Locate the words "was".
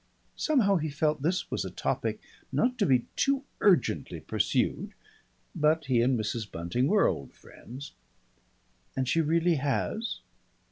1.51-1.63